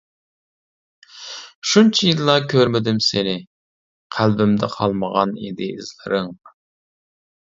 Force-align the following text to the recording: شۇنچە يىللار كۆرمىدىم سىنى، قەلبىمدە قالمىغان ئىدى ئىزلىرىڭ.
شۇنچە 1.71 2.07
يىللار 2.07 2.47
كۆرمىدىم 2.53 3.01
سىنى، 3.07 3.35
قەلبىمدە 4.17 4.69
قالمىغان 4.79 5.35
ئىدى 5.43 5.69
ئىزلىرىڭ. 5.75 6.33